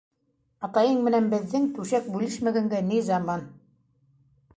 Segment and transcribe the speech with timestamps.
[0.67, 3.45] Атайың менән беҙҙең түшәк бүлешмәгәнгә ни заман!